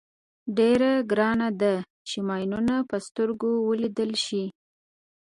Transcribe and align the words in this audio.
ډېره 0.57 0.91
ګرانه 1.11 1.49
ده 1.61 1.73
چې 2.07 2.17
ماینونه 2.27 2.75
په 2.89 2.97
سترګو 3.07 3.51
ولیدل 3.69 4.11
شي. 4.25 4.43